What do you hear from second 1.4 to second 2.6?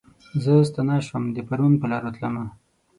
پرون پرلارو تلمه